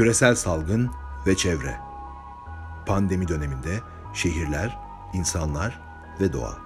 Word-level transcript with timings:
Küresel 0.00 0.34
salgın 0.34 0.90
ve 1.26 1.36
çevre. 1.36 1.76
Pandemi 2.86 3.28
döneminde 3.28 3.80
şehirler, 4.14 4.78
insanlar 5.12 5.80
ve 6.20 6.32
doğa. 6.32 6.58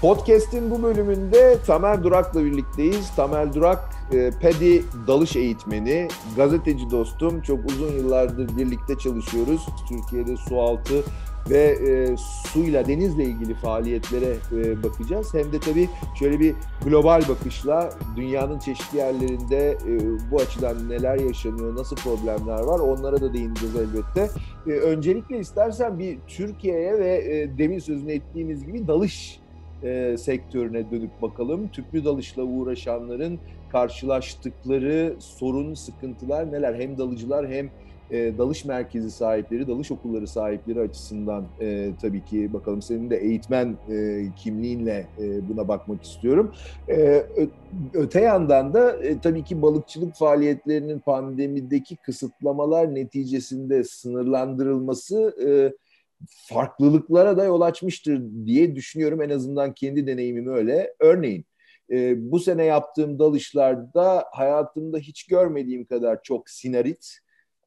Podcast'in 0.00 0.70
bu 0.70 0.82
bölümünde 0.82 1.58
Tamer 1.66 2.04
Durak'la 2.04 2.44
birlikteyiz. 2.44 3.10
Tamer 3.16 3.54
Durak, 3.54 3.84
e, 4.12 4.30
PEDI 4.30 4.84
dalış 5.06 5.36
eğitmeni, 5.36 6.08
gazeteci 6.36 6.90
dostum. 6.90 7.42
Çok 7.42 7.70
uzun 7.70 7.92
yıllardır 7.92 8.56
birlikte 8.56 8.98
çalışıyoruz. 8.98 9.66
Türkiye'de 9.88 10.36
sualtı 10.36 11.04
ve 11.50 11.58
e, 11.58 12.16
suyla, 12.52 12.86
denizle 12.86 13.24
ilgili 13.24 13.54
faaliyetlere 13.54 14.36
e, 14.52 14.82
bakacağız. 14.82 15.34
Hem 15.34 15.52
de 15.52 15.60
tabii 15.60 15.88
şöyle 16.18 16.40
bir 16.40 16.54
global 16.84 17.22
bakışla 17.28 17.90
dünyanın 18.16 18.58
çeşitli 18.58 18.98
yerlerinde 18.98 19.70
e, 19.70 20.00
bu 20.30 20.36
açıdan 20.36 20.88
neler 20.88 21.16
yaşanıyor, 21.16 21.76
nasıl 21.76 21.96
problemler 21.96 22.60
var 22.60 22.78
onlara 22.78 23.20
da 23.20 23.34
değineceğiz 23.34 23.76
elbette. 23.76 24.30
E, 24.66 24.70
öncelikle 24.70 25.38
istersen 25.38 25.98
bir 25.98 26.18
Türkiye'ye 26.26 26.98
ve 26.98 27.14
e, 27.16 27.58
demin 27.58 27.78
sözünü 27.78 28.12
ettiğimiz 28.12 28.66
gibi 28.66 28.88
dalış 28.88 29.40
e, 29.82 30.16
sektörüne 30.18 30.90
dönüp 30.90 31.22
bakalım. 31.22 31.68
Tüplü 31.68 32.04
dalışla 32.04 32.42
uğraşanların 32.42 33.38
karşılaştıkları 33.72 35.16
sorun, 35.18 35.74
sıkıntılar 35.74 36.52
neler? 36.52 36.74
Hem 36.74 36.98
dalıcılar 36.98 37.48
hem 37.48 37.70
e, 38.10 38.38
dalış 38.38 38.64
merkezi 38.64 39.10
sahipleri, 39.10 39.68
dalış 39.68 39.90
okulları 39.90 40.26
sahipleri 40.26 40.80
açısından 40.80 41.44
e, 41.60 41.90
tabii 42.02 42.24
ki 42.24 42.52
bakalım 42.52 42.82
senin 42.82 43.10
de 43.10 43.16
eğitmen 43.16 43.76
e, 43.90 44.24
kimliğinle 44.36 45.06
e, 45.18 45.48
buna 45.48 45.68
bakmak 45.68 46.04
istiyorum. 46.04 46.54
E, 46.88 47.26
öte 47.94 48.20
yandan 48.20 48.74
da 48.74 48.92
e, 48.92 49.20
tabii 49.20 49.44
ki 49.44 49.62
balıkçılık 49.62 50.14
faaliyetlerinin 50.14 50.98
pandemideki 50.98 51.96
kısıtlamalar 51.96 52.94
neticesinde 52.94 53.84
sınırlandırılması 53.84 55.36
e, 55.46 55.48
farklılıklara 56.26 57.36
da 57.36 57.44
yol 57.44 57.60
açmıştır 57.60 58.22
diye 58.46 58.76
düşünüyorum. 58.76 59.22
En 59.22 59.30
azından 59.30 59.74
kendi 59.74 60.06
deneyimim 60.06 60.48
öyle. 60.48 60.94
Örneğin 61.00 61.44
e, 61.90 62.30
bu 62.30 62.38
sene 62.38 62.64
yaptığım 62.64 63.18
dalışlarda 63.18 64.24
hayatımda 64.32 64.98
hiç 64.98 65.26
görmediğim 65.26 65.84
kadar 65.84 66.22
çok 66.22 66.50
sinarit, 66.50 67.18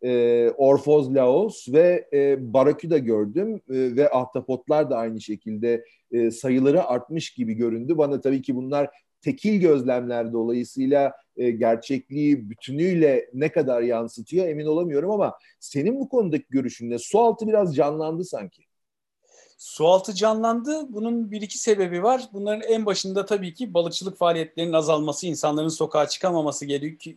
e, 0.03 0.49
orfoz 0.57 1.15
laos 1.15 1.69
ve 1.69 2.07
e, 2.13 2.53
baraküda 2.53 2.97
gördüm 2.97 3.55
e, 3.55 3.95
ve 3.95 4.09
ahtapotlar 4.09 4.89
da 4.89 4.97
aynı 4.97 5.21
şekilde 5.21 5.85
e, 6.11 6.31
sayıları 6.31 6.83
artmış 6.83 7.33
gibi 7.33 7.53
göründü. 7.53 7.97
Bana 7.97 8.21
tabii 8.21 8.41
ki 8.41 8.55
bunlar 8.55 8.89
tekil 9.21 9.59
gözlemler 9.59 10.33
dolayısıyla 10.33 11.13
e, 11.37 11.51
gerçekliği 11.51 12.49
bütünüyle 12.49 13.29
ne 13.33 13.51
kadar 13.51 13.81
yansıtıyor 13.81 14.47
emin 14.47 14.65
olamıyorum 14.65 15.11
ama 15.11 15.33
senin 15.59 15.99
bu 15.99 16.09
konudaki 16.09 16.45
görüşün 16.49 16.89
ne? 16.89 16.97
Sualtı 16.99 17.47
biraz 17.47 17.75
canlandı 17.75 18.23
sanki. 18.23 18.63
Sualtı 19.63 20.13
canlandı. 20.13 20.93
Bunun 20.93 21.31
bir 21.31 21.41
iki 21.41 21.57
sebebi 21.57 22.03
var. 22.03 22.23
Bunların 22.33 22.61
en 22.61 22.85
başında 22.85 23.25
tabii 23.25 23.53
ki 23.53 23.73
balıkçılık 23.73 24.17
faaliyetlerinin 24.17 24.73
azalması, 24.73 25.27
insanların 25.27 25.67
sokağa 25.67 26.07
çıkamaması 26.07 26.65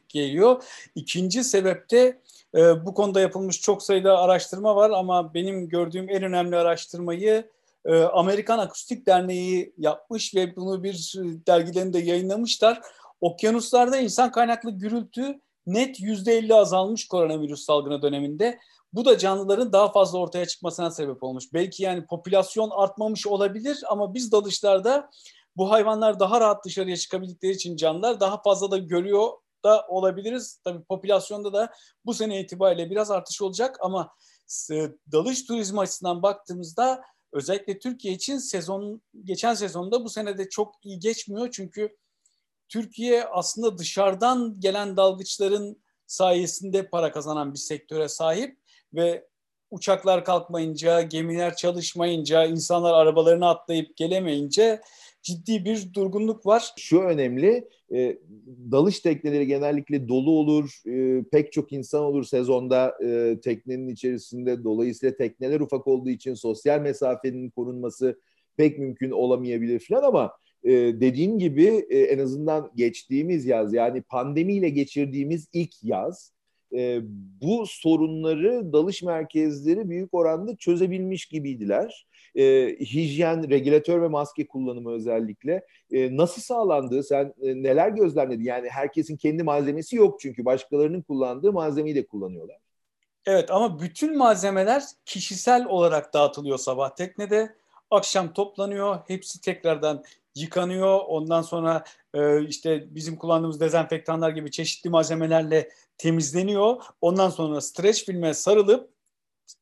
geliyor. 0.08 0.62
İkinci 0.94 1.44
sebep 1.44 1.90
de 1.90 2.20
e, 2.54 2.86
bu 2.86 2.94
konuda 2.94 3.20
yapılmış 3.20 3.60
çok 3.60 3.82
sayıda 3.82 4.18
araştırma 4.18 4.76
var 4.76 4.90
ama 4.90 5.34
benim 5.34 5.68
gördüğüm 5.68 6.10
en 6.10 6.22
önemli 6.22 6.56
araştırmayı 6.56 7.50
e, 7.84 8.02
Amerikan 8.02 8.58
Akustik 8.58 9.06
Derneği 9.06 9.72
yapmış 9.78 10.34
ve 10.34 10.56
bunu 10.56 10.82
bir 10.82 11.14
dergilerinde 11.46 11.98
yayınlamışlar. 11.98 12.80
Okyanuslarda 13.20 13.96
insan 13.96 14.32
kaynaklı 14.32 14.70
gürültü 14.70 15.40
net 15.66 16.00
yüzde 16.00 16.38
50 16.38 16.54
azalmış 16.54 17.08
koronavirüs 17.08 17.64
salgını 17.64 18.02
döneminde. 18.02 18.58
Bu 18.96 19.04
da 19.04 19.18
canlıların 19.18 19.72
daha 19.72 19.92
fazla 19.92 20.18
ortaya 20.18 20.46
çıkmasına 20.46 20.90
sebep 20.90 21.22
olmuş. 21.22 21.44
Belki 21.52 21.82
yani 21.82 22.06
popülasyon 22.06 22.70
artmamış 22.70 23.26
olabilir 23.26 23.84
ama 23.88 24.14
biz 24.14 24.32
dalışlarda 24.32 25.10
bu 25.56 25.70
hayvanlar 25.70 26.20
daha 26.20 26.40
rahat 26.40 26.64
dışarıya 26.64 26.96
çıkabildikleri 26.96 27.52
için 27.52 27.76
canlılar 27.76 28.20
daha 28.20 28.42
fazla 28.42 28.70
da 28.70 28.78
görüyor 28.78 29.28
da 29.64 29.86
olabiliriz. 29.88 30.60
Tabii 30.64 30.84
popülasyonda 30.84 31.52
da 31.52 31.72
bu 32.04 32.14
sene 32.14 32.40
itibariyle 32.40 32.90
biraz 32.90 33.10
artış 33.10 33.42
olacak 33.42 33.76
ama 33.80 34.14
e, 34.72 34.88
dalış 35.12 35.44
turizmi 35.44 35.80
açısından 35.80 36.22
baktığımızda 36.22 37.02
özellikle 37.32 37.78
Türkiye 37.78 38.14
için 38.14 38.38
sezon 38.38 39.02
geçen 39.24 39.54
sezonda 39.54 40.04
bu 40.04 40.08
sene 40.08 40.38
de 40.38 40.48
çok 40.48 40.74
iyi 40.82 40.98
geçmiyor 40.98 41.48
çünkü 41.52 41.96
Türkiye 42.68 43.24
aslında 43.24 43.78
dışarıdan 43.78 44.60
gelen 44.60 44.96
dalgıçların 44.96 45.82
sayesinde 46.06 46.88
para 46.88 47.12
kazanan 47.12 47.52
bir 47.52 47.58
sektöre 47.58 48.08
sahip 48.08 48.65
ve 48.94 49.26
uçaklar 49.70 50.24
kalkmayınca, 50.24 51.02
gemiler 51.02 51.56
çalışmayınca, 51.56 52.44
insanlar 52.44 52.94
arabalarını 52.94 53.48
atlayıp 53.48 53.96
gelemeyince 53.96 54.80
ciddi 55.22 55.64
bir 55.64 55.94
durgunluk 55.94 56.46
var. 56.46 56.72
Şu 56.76 57.00
önemli, 57.00 57.68
e, 57.92 58.18
dalış 58.70 59.00
tekneleri 59.00 59.46
genellikle 59.46 60.08
dolu 60.08 60.30
olur, 60.30 60.82
e, 60.86 61.24
pek 61.32 61.52
çok 61.52 61.72
insan 61.72 62.02
olur 62.02 62.24
sezonda 62.24 62.94
e, 63.04 63.40
teknenin 63.40 63.88
içerisinde. 63.88 64.64
Dolayısıyla 64.64 65.16
tekneler 65.16 65.60
ufak 65.60 65.86
olduğu 65.86 66.10
için 66.10 66.34
sosyal 66.34 66.80
mesafenin 66.80 67.50
korunması 67.50 68.20
pek 68.56 68.78
mümkün 68.78 69.10
olamayabilir 69.10 69.80
falan 69.88 70.02
ama 70.02 70.32
e, 70.64 70.70
dediğim 70.72 71.38
gibi 71.38 71.86
e, 71.90 71.98
en 71.98 72.18
azından 72.18 72.70
geçtiğimiz 72.74 73.46
yaz 73.46 73.74
yani 73.74 74.02
pandemiyle 74.02 74.68
geçirdiğimiz 74.68 75.48
ilk 75.52 75.74
yaz 75.82 76.35
e, 76.76 77.00
bu 77.42 77.66
sorunları 77.66 78.72
dalış 78.72 79.02
merkezleri 79.02 79.88
büyük 79.88 80.14
oranda 80.14 80.56
çözebilmiş 80.56 81.26
gibiydiler. 81.26 82.06
E, 82.34 82.76
hijyen, 82.80 83.50
regülatör 83.50 84.02
ve 84.02 84.08
maske 84.08 84.46
kullanımı 84.46 84.92
özellikle 84.92 85.66
e, 85.92 86.16
nasıl 86.16 86.42
sağlandı? 86.42 87.02
Sen 87.02 87.34
e, 87.42 87.62
neler 87.62 87.88
gözlemledin? 87.88 88.44
Yani 88.44 88.68
herkesin 88.68 89.16
kendi 89.16 89.42
malzemesi 89.42 89.96
yok 89.96 90.20
çünkü 90.20 90.44
başkalarının 90.44 91.02
kullandığı 91.02 91.52
malzemeyi 91.52 91.94
de 91.94 92.06
kullanıyorlar. 92.06 92.56
Evet 93.26 93.50
ama 93.50 93.80
bütün 93.80 94.18
malzemeler 94.18 94.82
kişisel 95.04 95.66
olarak 95.66 96.14
dağıtılıyor 96.14 96.58
sabah 96.58 96.94
teknede. 96.94 97.56
Akşam 97.90 98.32
toplanıyor. 98.32 98.98
Hepsi 99.06 99.40
tekrardan 99.40 100.04
yıkanıyor. 100.36 101.00
Ondan 101.08 101.42
sonra 101.42 101.84
e, 102.14 102.44
işte 102.44 102.94
bizim 102.94 103.16
kullandığımız 103.16 103.60
dezenfektanlar 103.60 104.30
gibi 104.30 104.50
çeşitli 104.50 104.90
malzemelerle 104.90 105.68
temizleniyor. 105.98 106.82
Ondan 107.00 107.30
sonra 107.30 107.60
streç 107.60 108.04
filme 108.04 108.34
sarılıp 108.34 108.96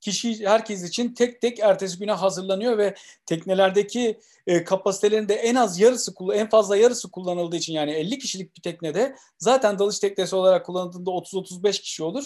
kişi 0.00 0.46
herkes 0.46 0.82
için 0.82 1.14
tek 1.14 1.40
tek 1.40 1.58
ertesi 1.58 1.98
güne 1.98 2.12
hazırlanıyor 2.12 2.78
ve 2.78 2.94
teknelerdeki 3.26 4.20
e, 4.46 4.64
kapasitelerin 4.64 5.28
de 5.28 5.34
en 5.34 5.54
az 5.54 5.80
yarısı 5.80 6.14
en 6.34 6.48
fazla 6.48 6.76
yarısı 6.76 7.10
kullanıldığı 7.10 7.56
için 7.56 7.72
yani 7.72 7.92
50 7.92 8.18
kişilik 8.18 8.56
bir 8.56 8.62
teknede 8.62 9.16
zaten 9.38 9.78
dalış 9.78 9.98
teknesi 9.98 10.36
olarak 10.36 10.66
kullanıldığında 10.66 11.10
30-35 11.10 11.80
kişi 11.82 12.02
olur. 12.02 12.24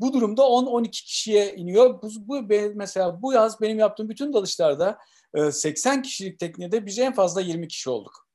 Bu 0.00 0.12
durumda 0.12 0.42
10-12 0.42 0.90
kişiye 0.90 1.54
iniyor. 1.54 2.02
Bu, 2.02 2.10
bu 2.16 2.42
mesela 2.74 3.22
bu 3.22 3.32
yaz 3.32 3.60
benim 3.60 3.78
yaptığım 3.78 4.08
bütün 4.08 4.32
dalışlarda 4.32 4.98
80 5.52 6.02
kişilik 6.02 6.38
teknede 6.38 6.86
biz 6.86 6.98
en 6.98 7.14
fazla 7.14 7.40
20 7.40 7.68
kişi 7.68 7.90
olduk. 7.90 8.26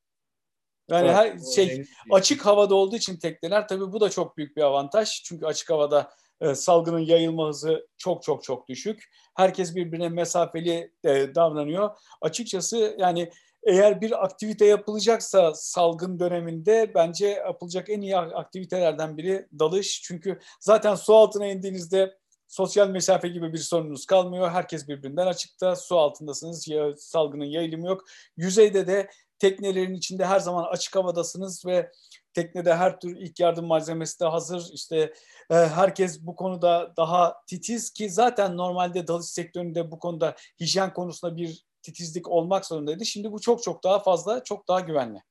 Yani 0.90 1.06
evet, 1.06 1.16
her 1.16 1.54
şey, 1.56 1.68
şey 1.68 1.86
açık 2.12 2.46
havada 2.46 2.76
olduğu 2.76 2.96
için 2.96 3.18
tekneler 3.18 3.68
tabii 3.68 3.92
bu 3.94 4.02
da 4.02 4.10
çok 4.10 4.38
büyük 4.38 4.58
bir 4.58 4.62
avantaj. 4.62 5.24
Çünkü 5.24 5.46
açık 5.46 5.70
havada 5.70 6.12
e, 6.42 6.56
salgının 6.56 7.00
yayılma 7.00 7.48
hızı 7.48 7.88
çok 7.98 8.24
çok 8.24 8.44
çok 8.44 8.68
düşük. 8.68 9.10
Herkes 9.36 9.76
birbirine 9.76 10.10
mesafeli 10.10 10.94
e, 11.04 11.36
davranıyor. 11.36 11.90
Açıkçası 12.22 12.96
yani 13.00 13.32
eğer 13.64 14.02
bir 14.02 14.24
aktivite 14.26 14.66
yapılacaksa 14.66 15.54
salgın 15.56 16.20
döneminde 16.20 16.92
bence 16.96 17.28
yapılacak 17.28 17.90
en 17.90 18.02
iyi 18.02 18.18
aktivitelerden 18.18 19.18
biri 19.18 19.48
dalış. 19.60 20.02
Çünkü 20.02 20.40
zaten 20.60 20.96
su 20.96 21.16
altına 21.16 21.48
indiğinizde 21.48 22.18
sosyal 22.52 22.90
mesafe 22.90 23.28
gibi 23.28 23.54
bir 23.54 23.58
sorununuz 23.58 24.06
kalmıyor. 24.06 24.52
Herkes 24.52 24.88
birbirinden 24.88 25.28
açıkta. 25.28 25.76
Su 25.76 26.00
altındasınız. 26.00 26.68
Ya, 26.68 26.98
salgının 26.98 27.46
yayılımı 27.46 27.88
yok. 27.88 28.04
Yüzeyde 28.38 28.88
de 28.88 29.10
teknelerin 29.40 29.94
içinde 29.94 30.26
her 30.26 30.40
zaman 30.40 30.64
açık 30.64 30.96
havadasınız 30.96 31.66
ve 31.66 31.92
teknede 32.34 32.76
her 32.76 33.00
tür 33.00 33.18
ilk 33.18 33.40
yardım 33.40 33.66
malzemesi 33.66 34.20
de 34.20 34.26
hazır. 34.26 34.70
İşte 34.74 35.14
e, 35.50 35.56
herkes 35.56 36.22
bu 36.22 36.36
konuda 36.36 36.94
daha 36.98 37.36
titiz 37.48 37.90
ki 37.90 38.10
zaten 38.10 38.58
normalde 38.58 39.08
dalış 39.08 39.26
sektöründe 39.26 39.92
bu 39.92 40.00
konuda 40.00 40.36
hijyen 40.60 40.94
konusunda 40.94 41.38
bir 41.38 41.66
titizlik 41.82 42.28
olmak 42.28 42.66
zorundaydı. 42.66 43.06
Şimdi 43.06 43.32
bu 43.32 43.42
çok 43.42 43.64
çok 43.64 43.84
daha 43.84 44.00
fazla, 44.00 44.44
çok 44.44 44.68
daha 44.68 44.80
güvenli. 44.80 45.24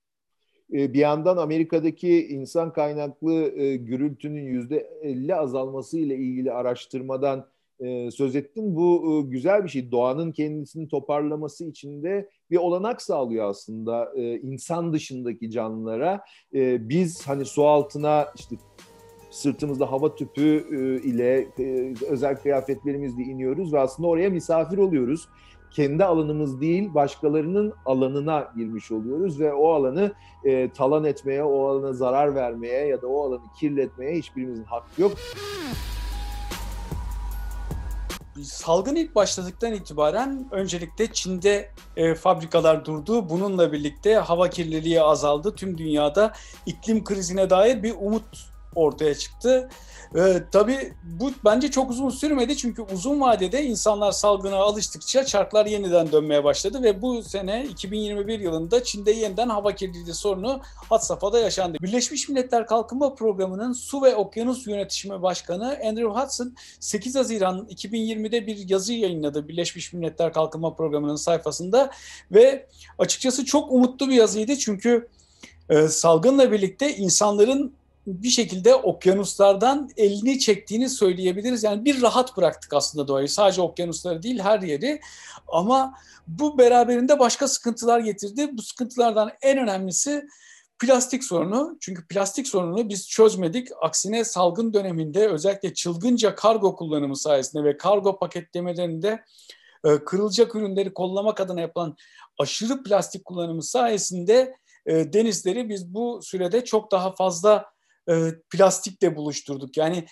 E, 0.72 0.92
bir 0.92 0.98
yandan 0.98 1.36
Amerika'daki 1.36 2.26
insan 2.28 2.72
kaynaklı 2.72 3.32
e, 3.34 3.76
gürültünün 3.76 4.44
yüzde 4.44 4.90
50 5.02 5.34
azalması 5.34 5.98
ile 5.98 6.16
ilgili 6.16 6.52
araştırmadan 6.52 7.46
e, 7.80 8.10
söz 8.10 8.36
ettin. 8.36 8.76
Bu 8.76 9.24
güzel 9.30 9.64
bir 9.64 9.68
şey. 9.68 9.90
Doğanın 9.90 10.32
kendisini 10.32 10.88
toparlaması 10.88 11.64
için 11.64 12.02
de 12.02 12.28
bir 12.50 12.56
olanak 12.56 13.02
sağlıyor 13.02 13.50
aslında 13.50 14.12
insan 14.42 14.92
dışındaki 14.92 15.50
canlılara. 15.50 16.20
Biz 16.52 17.28
hani 17.28 17.44
su 17.44 17.66
altına 17.66 18.26
işte 18.36 18.56
sırtımızda 19.30 19.92
hava 19.92 20.14
tüpü 20.14 20.66
ile 21.04 21.48
özel 22.08 22.36
kıyafetlerimizle 22.36 23.22
iniyoruz 23.22 23.72
ve 23.72 23.80
aslında 23.80 24.08
oraya 24.08 24.30
misafir 24.30 24.78
oluyoruz. 24.78 25.28
Kendi 25.70 26.04
alanımız 26.04 26.60
değil, 26.60 26.94
başkalarının 26.94 27.74
alanına 27.86 28.52
girmiş 28.56 28.92
oluyoruz 28.92 29.40
ve 29.40 29.52
o 29.52 29.72
alanı 29.72 30.12
e, 30.44 30.70
talan 30.70 31.04
etmeye, 31.04 31.44
o 31.44 31.68
alana 31.68 31.92
zarar 31.92 32.34
vermeye 32.34 32.86
ya 32.86 33.02
da 33.02 33.06
o 33.06 33.26
alanı 33.26 33.40
kirletmeye 33.60 34.18
hiçbirimizin 34.18 34.64
hakkı 34.64 35.02
yok. 35.02 35.12
Salgın 38.42 38.96
ilk 38.96 39.14
başladıktan 39.14 39.72
itibaren 39.72 40.48
öncelikle 40.50 41.12
Çin'de 41.12 41.70
e, 41.96 42.14
fabrikalar 42.14 42.84
durdu. 42.84 43.30
Bununla 43.30 43.72
birlikte 43.72 44.14
hava 44.14 44.50
kirliliği 44.50 45.02
azaldı. 45.02 45.54
Tüm 45.54 45.78
dünyada 45.78 46.32
iklim 46.66 47.04
krizine 47.04 47.50
dair 47.50 47.82
bir 47.82 47.94
umut 48.00 48.50
ortaya 48.74 49.14
çıktı. 49.14 49.68
Ee, 50.16 50.42
tabii 50.52 50.92
bu 51.20 51.30
bence 51.44 51.70
çok 51.70 51.90
uzun 51.90 52.08
sürmedi 52.08 52.56
çünkü 52.56 52.82
uzun 52.82 53.20
vadede 53.20 53.64
insanlar 53.64 54.12
salgına 54.12 54.56
alıştıkça 54.56 55.24
çarklar 55.24 55.66
yeniden 55.66 56.12
dönmeye 56.12 56.44
başladı 56.44 56.82
ve 56.82 57.02
bu 57.02 57.22
sene 57.22 57.64
2021 57.64 58.40
yılında 58.40 58.84
Çin'de 58.84 59.10
yeniden 59.10 59.48
hava 59.48 59.74
kirliliği 59.74 60.14
sorunu 60.14 60.60
had 60.88 60.98
safhada 60.98 61.38
yaşandı. 61.38 61.78
Birleşmiş 61.82 62.28
Milletler 62.28 62.66
Kalkınma 62.66 63.14
Programı'nın 63.14 63.72
Su 63.72 64.02
ve 64.02 64.16
Okyanus 64.16 64.66
Yönetişimi 64.66 65.22
Başkanı 65.22 65.78
Andrew 65.88 66.20
Hudson 66.20 66.54
8 66.80 67.16
Haziran 67.16 67.66
2020'de 67.70 68.46
bir 68.46 68.68
yazı 68.68 68.92
yayınladı 68.92 69.48
Birleşmiş 69.48 69.92
Milletler 69.92 70.32
Kalkınma 70.32 70.74
Programı'nın 70.74 71.16
sayfasında 71.16 71.90
ve 72.32 72.66
açıkçası 72.98 73.44
çok 73.44 73.72
umutlu 73.72 74.08
bir 74.08 74.14
yazıydı 74.14 74.56
çünkü 74.56 75.08
e, 75.68 75.88
salgınla 75.88 76.52
birlikte 76.52 76.96
insanların 76.96 77.79
bir 78.22 78.28
şekilde 78.28 78.74
okyanuslardan 78.74 79.90
elini 79.96 80.38
çektiğini 80.38 80.88
söyleyebiliriz. 80.88 81.64
Yani 81.64 81.84
bir 81.84 82.02
rahat 82.02 82.36
bıraktık 82.36 82.72
aslında 82.72 83.08
doğayı. 83.08 83.28
Sadece 83.28 83.62
okyanusları 83.62 84.22
değil 84.22 84.38
her 84.38 84.60
yeri. 84.60 85.00
Ama 85.48 85.94
bu 86.26 86.58
beraberinde 86.58 87.18
başka 87.18 87.48
sıkıntılar 87.48 88.00
getirdi. 88.00 88.50
Bu 88.52 88.62
sıkıntılardan 88.62 89.30
en 89.42 89.58
önemlisi 89.58 90.26
plastik 90.78 91.24
sorunu. 91.24 91.76
Çünkü 91.80 92.06
plastik 92.06 92.48
sorununu 92.48 92.88
biz 92.88 93.08
çözmedik. 93.08 93.68
Aksine 93.82 94.24
salgın 94.24 94.72
döneminde 94.72 95.28
özellikle 95.28 95.74
çılgınca 95.74 96.34
kargo 96.34 96.76
kullanımı 96.76 97.16
sayesinde 97.16 97.64
ve 97.64 97.76
kargo 97.76 98.18
paketlemelerinde 98.18 99.24
e, 99.84 100.04
kırılacak 100.04 100.54
ürünleri 100.54 100.94
kollamak 100.94 101.40
adına 101.40 101.60
yapılan 101.60 101.96
aşırı 102.38 102.82
plastik 102.82 103.24
kullanımı 103.24 103.62
sayesinde 103.62 104.56
e, 104.86 105.12
denizleri 105.12 105.68
biz 105.68 105.94
bu 105.94 106.20
sürede 106.22 106.64
çok 106.64 106.90
daha 106.92 107.12
fazla 107.12 107.66
e, 108.08 108.14
plastikle 108.50 109.16
buluşturduk. 109.16 109.76
Yani 109.76 110.06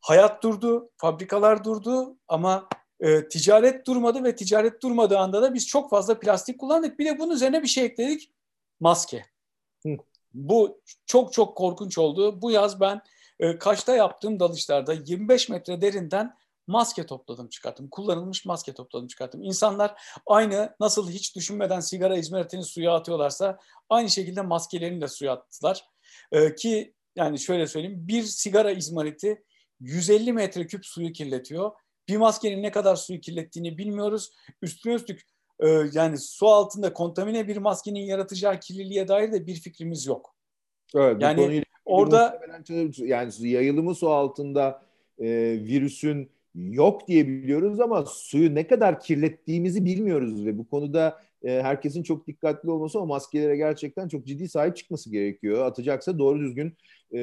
hayat 0.00 0.42
durdu, 0.42 0.90
fabrikalar 0.96 1.64
durdu 1.64 2.16
ama 2.28 2.68
e, 3.00 3.28
ticaret 3.28 3.86
durmadı 3.86 4.24
ve 4.24 4.36
ticaret 4.36 4.82
durmadığı 4.82 5.18
anda 5.18 5.42
da 5.42 5.54
biz 5.54 5.66
çok 5.66 5.90
fazla 5.90 6.18
plastik 6.18 6.60
kullandık. 6.60 6.98
Bir 6.98 7.06
de 7.06 7.18
bunun 7.18 7.34
üzerine 7.34 7.62
bir 7.62 7.68
şey 7.68 7.84
ekledik. 7.84 8.32
Maske. 8.80 9.24
Hı. 9.86 9.96
Bu 10.34 10.80
çok 11.06 11.32
çok 11.32 11.56
korkunç 11.56 11.98
oldu. 11.98 12.42
Bu 12.42 12.50
yaz 12.50 12.80
ben 12.80 13.02
e, 13.40 13.58
Kaş'ta 13.58 13.96
yaptığım 13.96 14.40
dalışlarda 14.40 14.92
25 14.92 15.48
metre 15.48 15.80
derinden 15.80 16.34
maske 16.66 17.06
topladım 17.06 17.48
çıkarttım. 17.48 17.88
Kullanılmış 17.88 18.44
maske 18.44 18.74
topladım 18.74 19.06
çıkarttım. 19.06 19.42
İnsanlar 19.42 20.02
aynı 20.26 20.76
nasıl 20.80 21.10
hiç 21.10 21.36
düşünmeden 21.36 21.80
sigara 21.80 22.16
izmaritini 22.16 22.64
suya 22.64 22.94
atıyorlarsa 22.94 23.58
aynı 23.88 24.10
şekilde 24.10 24.42
maskelerini 24.42 25.00
de 25.00 25.08
suya 25.08 25.32
attılar. 25.32 25.84
Ee, 26.32 26.54
ki 26.54 26.94
yani 27.16 27.38
şöyle 27.38 27.66
söyleyeyim 27.66 28.08
bir 28.08 28.22
sigara 28.22 28.70
izmariti 28.70 29.42
150 29.80 30.32
metreküp 30.32 30.86
suyu 30.86 31.12
kirletiyor. 31.12 31.70
Bir 32.08 32.16
maskenin 32.16 32.62
ne 32.62 32.70
kadar 32.70 32.96
suyu 32.96 33.20
kirlettiğini 33.20 33.78
bilmiyoruz. 33.78 34.30
Üstüne 34.62 34.94
üstlük 34.94 35.22
e, 35.60 35.68
yani 35.92 36.18
su 36.18 36.48
altında 36.48 36.92
kontamine 36.92 37.48
bir 37.48 37.56
maskenin 37.56 38.00
yaratacağı 38.00 38.60
kirliliğe 38.60 39.08
dair 39.08 39.32
de 39.32 39.46
bir 39.46 39.54
fikrimiz 39.54 40.06
yok. 40.06 40.34
Evet, 40.94 41.22
yani 41.22 41.62
orada 41.84 42.40
yani 42.96 43.32
yayılımı 43.40 43.94
su 43.94 44.10
altında 44.10 44.82
e, 45.18 45.26
virüsün 45.60 46.30
yok 46.54 47.08
diye 47.08 47.28
biliyoruz 47.28 47.80
ama 47.80 48.04
suyu 48.06 48.54
ne 48.54 48.66
kadar 48.66 49.00
kirlettiğimizi 49.00 49.84
bilmiyoruz 49.84 50.46
ve 50.46 50.58
bu 50.58 50.68
konuda 50.68 51.22
e, 51.44 51.62
herkesin 51.62 52.02
çok 52.02 52.26
dikkatli 52.26 52.70
olması 52.70 53.00
o 53.00 53.06
maskelere 53.06 53.56
gerçekten 53.56 54.08
çok 54.08 54.26
ciddi 54.26 54.48
sahip 54.48 54.76
çıkması 54.76 55.10
gerekiyor. 55.10 55.66
Atacaksa 55.66 56.18
doğru 56.18 56.40
düzgün 56.40 56.76
e, 57.14 57.18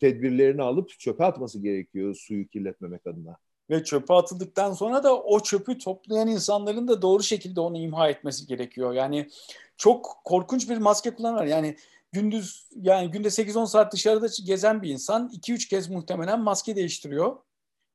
tedbirlerini 0.00 0.62
alıp 0.62 0.98
çöpe 0.98 1.24
atması 1.24 1.62
gerekiyor 1.62 2.14
suyu 2.14 2.48
kirletmemek 2.48 3.06
adına. 3.06 3.36
Ve 3.70 3.84
çöpe 3.84 4.14
atıldıktan 4.14 4.72
sonra 4.72 5.04
da 5.04 5.22
o 5.22 5.40
çöpü 5.40 5.78
toplayan 5.78 6.28
insanların 6.28 6.88
da 6.88 7.02
doğru 7.02 7.22
şekilde 7.22 7.60
onu 7.60 7.78
imha 7.78 8.08
etmesi 8.08 8.46
gerekiyor. 8.46 8.92
Yani 8.92 9.28
çok 9.76 10.20
korkunç 10.24 10.70
bir 10.70 10.78
maske 10.78 11.14
kullanır. 11.14 11.46
Yani 11.46 11.76
gündüz 12.12 12.68
yani 12.76 13.10
günde 13.10 13.28
8-10 13.28 13.66
saat 13.66 13.92
dışarıda 13.92 14.26
gezen 14.44 14.82
bir 14.82 14.90
insan 14.90 15.28
2-3 15.28 15.68
kez 15.68 15.88
muhtemelen 15.88 16.40
maske 16.40 16.76
değiştiriyor. 16.76 17.36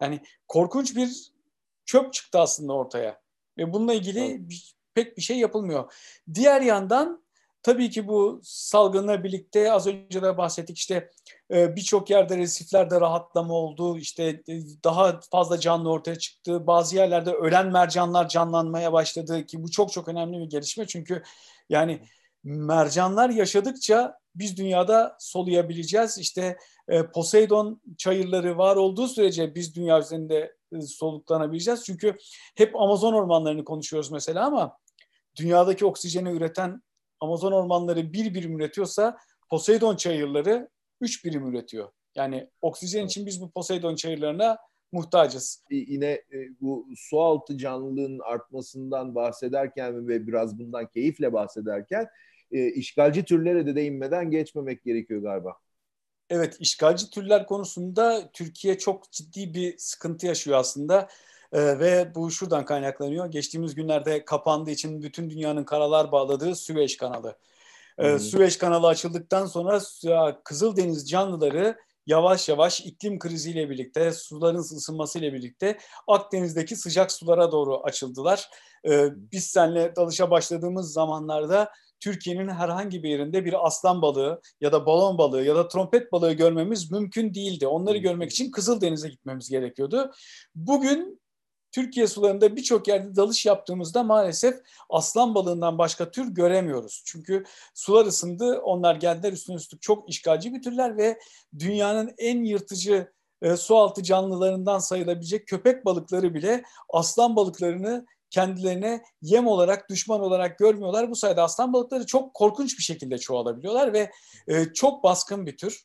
Yani 0.02 0.20
korkunç 0.48 0.96
bir 0.96 1.32
çöp 1.86 2.14
çıktı 2.14 2.40
aslında 2.40 2.74
ortaya. 2.74 3.22
Ve 3.58 3.74
bununla 3.74 3.94
ilgili 3.94 4.20
evet 4.20 4.74
pek 4.96 5.18
bir 5.18 5.22
şey 5.22 5.38
yapılmıyor. 5.38 5.94
Diğer 6.34 6.62
yandan 6.62 7.24
tabii 7.64 7.90
ki 7.90 8.08
bu 8.08 8.40
salgınla 8.44 9.24
birlikte 9.24 9.72
az 9.72 9.88
önce 9.88 10.22
de 10.22 10.38
bahsettik 10.38 10.78
işte 10.78 11.12
e, 11.54 11.76
birçok 11.76 12.10
yerde 12.10 12.38
resiflerde 12.38 13.02
rahatlama 13.02 13.54
oldu. 13.54 13.98
İşte 13.98 14.24
e, 14.24 14.54
daha 14.84 15.20
fazla 15.32 15.60
canlı 15.60 15.92
ortaya 15.92 16.16
çıktı. 16.16 16.68
Bazı 16.68 16.96
yerlerde 16.96 17.32
ölen 17.32 17.72
mercanlar 17.72 18.30
canlanmaya 18.30 18.94
başladı 18.94 19.46
ki 19.46 19.64
bu 19.64 19.72
çok 19.72 19.92
çok 19.92 20.08
önemli 20.08 20.40
bir 20.40 20.50
gelişme. 20.50 20.88
Çünkü 20.88 21.24
yani 21.70 22.02
mercanlar 22.44 23.30
yaşadıkça 23.30 24.18
biz 24.36 24.58
dünyada 24.58 25.16
soluyabileceğiz. 25.20 26.18
İşte 26.18 26.58
e, 26.88 27.04
Poseidon 27.04 27.82
çayırları 27.98 28.58
var 28.58 28.76
olduğu 28.76 29.08
sürece 29.08 29.56
biz 29.56 29.76
dünya 29.76 30.00
üzerinde 30.00 30.56
soluklanabileceğiz. 30.88 31.84
Çünkü 31.86 32.18
hep 32.56 32.76
Amazon 32.76 33.14
ormanlarını 33.14 33.64
konuşuyoruz 33.64 34.12
mesela 34.12 34.46
ama 34.46 34.78
dünyadaki 35.36 35.86
oksijeni 35.86 36.32
üreten 36.32 36.82
Amazon 37.20 37.52
ormanları 37.52 38.14
bir 38.14 38.34
birim 38.34 38.60
üretiyorsa 38.60 39.18
Poseidon 39.50 39.96
çayırları 39.96 40.70
üç 41.02 41.26
birim 41.26 41.48
üretiyor. 41.48 41.90
Yani 42.16 42.50
oksijen 42.62 43.06
için 43.06 43.26
biz 43.26 43.42
bu 43.42 43.52
Poseidon 43.52 43.96
çayırlarına 43.96 44.58
muhtacız. 44.92 45.64
Yine 45.70 46.08
e, 46.08 46.62
bu 46.62 46.88
su 46.98 47.22
altı 47.22 47.58
canlılığın 47.58 48.20
artmasından 48.20 49.16
bahsederken 49.16 50.08
ve 50.08 50.28
biraz 50.28 50.60
bundan 50.60 50.88
keyifle 50.88 51.34
bahsederken 51.34 52.08
e, 52.52 52.68
işgalci 52.68 53.26
türlere 53.26 53.66
de 53.66 53.76
değinmeden 53.76 54.32
geçmemek 54.32 54.84
gerekiyor 54.84 55.22
galiba. 55.22 55.56
Evet, 56.30 56.58
işgalci 56.60 57.10
türler 57.10 57.46
konusunda 57.46 58.32
Türkiye 58.34 58.78
çok 58.78 59.12
ciddi 59.12 59.54
bir 59.54 59.78
sıkıntı 59.78 60.26
yaşıyor 60.26 60.58
aslında. 60.58 61.10
Ee, 61.54 61.80
ve 61.80 62.16
bu 62.16 62.32
şuradan 62.32 62.66
kaynaklanıyor. 62.66 63.26
Geçtiğimiz 63.26 63.76
günlerde 63.76 64.26
kapandığı 64.26 64.72
için 64.72 65.02
bütün 65.02 65.30
dünyanın 65.30 65.64
karalar 65.64 66.12
bağladığı 66.12 66.56
Süveyş 66.56 66.98
kanalı. 66.98 67.38
Hmm. 68.00 68.20
Süveyş 68.20 68.58
kanalı 68.58 68.88
açıldıktan 68.88 69.46
sonra 69.46 69.82
Kızıldeniz 70.44 71.10
canlıları 71.10 71.78
yavaş 72.08 72.50
yavaş 72.50 72.82
iklim 72.82 73.20
kriziyle 73.20 73.70
birlikte, 73.70 74.12
suların 74.12 74.60
ısınmasıyla 74.60 75.34
birlikte 75.34 75.78
Akdeniz'deki 76.08 76.76
sıcak 76.76 77.12
sulara 77.12 77.52
doğru 77.52 77.84
açıldılar. 77.84 78.50
Ee, 78.90 79.10
biz 79.32 79.46
seninle 79.46 79.96
dalışa 79.96 80.32
başladığımız 80.32 80.94
zamanlarda 80.94 81.72
Türkiye'nin 82.00 82.50
herhangi 82.50 83.04
bir 83.04 83.10
yerinde 83.10 83.46
bir 83.46 83.68
aslan 83.68 84.02
balığı 84.02 84.42
ya 84.62 84.72
da 84.72 84.86
balon 84.86 85.18
balığı 85.18 85.44
ya 85.44 85.56
da 85.56 85.68
trompet 85.68 86.12
balığı 86.12 86.34
görmemiz 86.34 86.92
mümkün 86.92 87.34
değildi. 87.34 87.68
Onları 87.68 87.98
görmek 87.98 88.32
için 88.32 88.52
Kızıldeniz'e 88.52 89.10
gitmemiz 89.10 89.50
gerekiyordu. 89.50 90.12
Bugün 90.56 91.23
Türkiye 91.74 92.08
sularında 92.08 92.56
birçok 92.56 92.88
yerde 92.88 93.16
dalış 93.16 93.46
yaptığımızda 93.46 94.04
maalesef 94.04 94.60
aslan 94.90 95.36
balığından 95.36 95.78
başka 95.78 96.12
tür 96.12 96.28
göremiyoruz. 96.28 97.04
Çünkü 97.06 97.44
sular 97.74 98.06
ısındı, 98.06 98.60
onlar 98.60 98.96
geldiler 98.96 99.34
üstüne 99.34 99.56
üstlük 99.56 99.82
çok 99.82 100.10
işgalci 100.10 100.54
bir 100.54 100.62
türler 100.62 100.98
ve 100.98 101.20
dünyanın 101.60 102.14
en 102.18 102.44
yırtıcı 102.44 103.12
e, 103.42 103.58
su 103.58 103.78
altı 103.78 104.04
canlılarından 104.04 104.80
sayılabilecek 104.80 105.48
köpek 105.48 105.86
balıkları 105.86 106.34
bile 106.34 106.64
aslan 106.90 107.36
balıklarını 107.36 108.06
kendilerine 108.30 109.04
yem 109.22 109.48
olarak, 109.48 109.90
düşman 109.90 110.22
olarak 110.22 110.60
görmüyorlar. 110.60 111.10
Bu 111.10 111.16
sayede 111.16 111.42
aslan 111.42 111.74
balıkları 111.74 112.06
çok 112.06 112.34
korkunç 112.34 112.78
bir 112.78 112.84
şekilde 112.84 113.18
çoğalabiliyorlar 113.18 113.94
ve 113.94 114.12
e, 114.48 114.74
çok 114.74 115.04
baskın 115.04 115.46
bir 115.46 115.58
tür. 115.58 115.84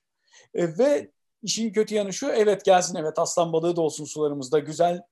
E, 0.54 0.78
ve 0.78 1.10
işin 1.42 1.72
kötü 1.72 1.94
yanı 1.94 2.12
şu, 2.12 2.26
evet 2.28 2.64
gelsin 2.64 2.96
evet 2.96 3.18
aslan 3.18 3.52
balığı 3.52 3.76
da 3.76 3.80
olsun 3.80 4.04
sularımızda, 4.04 4.58
güzel 4.58 5.02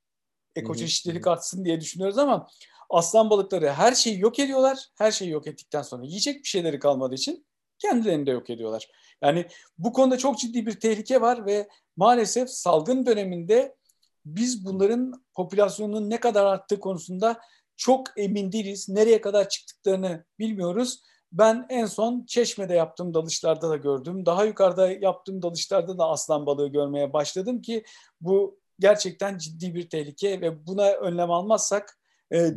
ekoçeşitlilik 0.57 1.27
artsın 1.27 1.65
diye 1.65 1.81
düşünüyoruz 1.81 2.19
ama 2.19 2.49
aslan 2.91 3.31
balıkları 3.31 3.71
her 3.71 3.95
şeyi 3.95 4.21
yok 4.21 4.39
ediyorlar. 4.39 4.89
Her 4.99 5.13
şeyi 5.13 5.31
yok 5.31 5.47
ettikten 5.47 5.83
sonra 5.83 6.05
yiyecek 6.05 6.43
bir 6.43 6.49
şeyleri 6.49 6.79
kalmadığı 6.79 7.15
için 7.15 7.47
kendilerini 7.79 8.27
de 8.27 8.31
yok 8.31 8.51
ediyorlar. 8.51 8.91
Yani 9.23 9.47
bu 9.79 9.93
konuda 9.93 10.19
çok 10.19 10.39
ciddi 10.39 10.67
bir 10.67 10.81
tehlike 10.81 11.21
var 11.21 11.47
ve 11.47 11.69
maalesef 11.97 12.51
salgın 12.51 13.07
döneminde 13.07 13.77
biz 14.25 14.65
bunların 14.65 15.25
popülasyonunun 15.35 16.11
ne 16.11 16.21
kadar 16.21 16.47
arttığı 16.47 16.81
konusunda 16.81 17.41
çok 17.77 18.07
emin 18.17 18.53
değiliz. 18.53 18.89
Nereye 18.89 19.21
kadar 19.21 19.49
çıktıklarını 19.49 20.25
bilmiyoruz. 20.39 21.03
Ben 21.33 21.67
en 21.69 21.87
son 21.87 22.25
Çeşme'de 22.27 22.75
yaptığım 22.75 23.15
dalışlarda 23.15 23.71
da 23.71 23.77
gördüm. 23.77 24.27
Daha 24.27 24.45
yukarıda 24.45 24.91
yaptığım 24.91 25.43
dalışlarda 25.43 25.99
da 25.99 26.09
aslan 26.09 26.47
balığı 26.47 26.69
görmeye 26.69 27.13
başladım 27.13 27.63
ki 27.63 27.85
bu 28.21 28.61
gerçekten 28.79 29.39
ciddi 29.39 29.75
bir 29.75 29.89
tehlike 29.89 30.41
ve 30.41 30.67
buna 30.67 30.91
önlem 30.91 31.31
almazsak 31.31 31.99
e, 32.33 32.51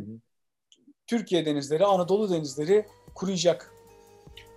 Türkiye 1.06 1.46
denizleri, 1.46 1.84
Anadolu 1.84 2.30
denizleri 2.30 2.86
kuruyacak. 3.14 3.74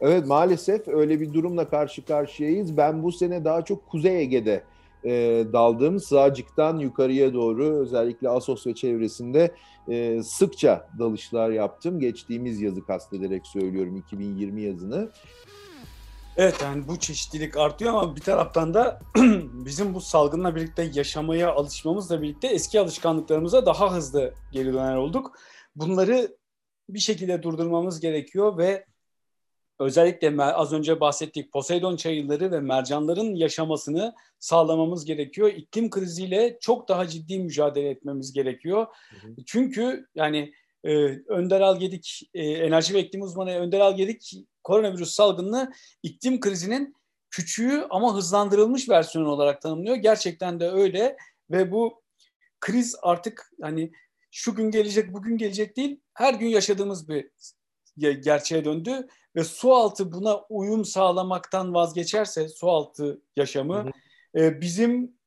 Evet 0.01 0.27
maalesef 0.27 0.87
öyle 0.87 1.19
bir 1.19 1.33
durumla 1.33 1.69
karşı 1.69 2.05
karşıyayız. 2.05 2.77
Ben 2.77 3.03
bu 3.03 3.11
sene 3.11 3.45
daha 3.45 3.65
çok 3.65 3.89
Kuzey 3.89 4.21
Ege'de 4.21 4.63
e, 5.05 5.11
daldım. 5.53 5.99
Sığacık'tan 5.99 6.77
yukarıya 6.77 7.33
doğru 7.33 7.65
özellikle 7.65 8.29
Asos 8.29 8.67
ve 8.67 8.75
çevresinde 8.75 9.51
e, 9.89 10.23
sıkça 10.23 10.89
dalışlar 10.99 11.49
yaptım. 11.49 11.99
Geçtiğimiz 11.99 12.61
yazı 12.61 12.85
kastederek 12.85 13.47
söylüyorum 13.47 13.97
2020 13.97 14.61
yazını. 14.61 15.09
Evet 16.37 16.61
yani 16.61 16.87
bu 16.87 16.99
çeşitlilik 16.99 17.57
artıyor 17.57 17.93
ama 17.93 18.15
bir 18.15 18.21
taraftan 18.21 18.73
da 18.73 18.99
bizim 19.53 19.93
bu 19.93 20.01
salgınla 20.01 20.55
birlikte 20.55 20.91
yaşamaya 20.93 21.53
alışmamızla 21.53 22.21
birlikte 22.21 22.47
eski 22.47 22.79
alışkanlıklarımıza 22.79 23.65
daha 23.65 23.95
hızlı 23.95 24.33
geri 24.51 24.73
döner 24.73 24.95
olduk. 24.95 25.37
Bunları 25.75 26.37
bir 26.89 26.99
şekilde 26.99 27.43
durdurmamız 27.43 27.99
gerekiyor 27.99 28.57
ve 28.57 28.85
özellikle 29.79 30.43
az 30.43 30.73
önce 30.73 30.99
bahsettiğim 30.99 31.49
Poseidon 31.49 31.95
çayırları 31.95 32.51
ve 32.51 32.59
mercanların 32.59 33.35
yaşamasını 33.35 34.15
sağlamamız 34.39 35.05
gerekiyor. 35.05 35.49
İklim 35.49 35.89
kriziyle 35.89 36.57
çok 36.61 36.89
daha 36.89 37.07
ciddi 37.07 37.39
mücadele 37.39 37.89
etmemiz 37.89 38.33
gerekiyor. 38.33 38.87
Hı 39.09 39.27
hı. 39.27 39.35
Çünkü 39.45 40.07
yani 40.15 40.53
e, 40.83 40.93
Önder 41.27 41.61
Algedik, 41.61 42.29
e, 42.33 42.43
enerji 42.43 42.93
ve 42.93 43.03
iklim 43.03 43.21
uzmanı 43.21 43.51
Önder 43.51 43.79
Algedik 43.79 44.45
koronavirüs 44.63 45.11
salgınını 45.11 45.73
iklim 46.03 46.39
krizinin 46.39 46.95
küçüğü 47.29 47.87
ama 47.89 48.15
hızlandırılmış 48.15 48.89
versiyonu 48.89 49.29
olarak 49.29 49.61
tanımlıyor. 49.61 49.95
Gerçekten 49.95 50.59
de 50.59 50.69
öyle 50.69 51.17
ve 51.51 51.71
bu 51.71 52.03
kriz 52.59 52.95
artık 53.01 53.51
hani 53.61 53.91
şu 54.31 54.55
gün 54.55 54.71
gelecek, 54.71 55.13
bugün 55.13 55.37
gelecek 55.37 55.77
değil, 55.77 55.99
her 56.13 56.33
gün 56.33 56.47
yaşadığımız 56.47 57.09
bir 57.09 57.29
gerçeğe 57.97 58.65
döndü 58.65 59.07
ve 59.35 59.43
su 59.43 59.73
altı 59.73 60.11
buna 60.11 60.41
uyum 60.49 60.85
sağlamaktan 60.85 61.73
vazgeçerse 61.73 62.49
su 62.49 62.69
altı 62.69 63.21
yaşamı 63.35 63.83
hı 63.83 63.91
hı. 64.35 64.43
E, 64.43 64.61
bizim 64.61 65.17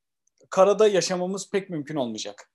karada 0.49 0.87
yaşamamız 0.87 1.51
pek 1.51 1.69
mümkün 1.69 1.95
olmayacak. 1.95 2.51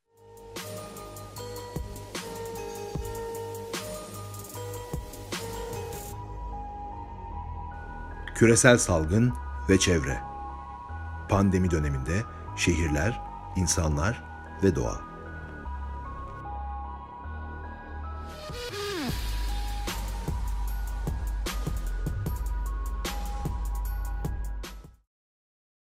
Küresel 8.42 8.78
salgın 8.78 9.32
ve 9.68 9.78
çevre. 9.78 10.20
Pandemi 11.28 11.70
döneminde 11.70 12.22
şehirler, 12.56 13.20
insanlar 13.56 14.24
ve 14.62 14.74
doğa. 14.74 15.11